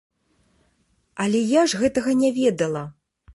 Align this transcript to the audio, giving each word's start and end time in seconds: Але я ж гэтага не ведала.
Але 1.25 1.41
я 1.51 1.61
ж 1.75 1.83
гэтага 1.83 2.17
не 2.23 2.33
ведала. 2.39 2.83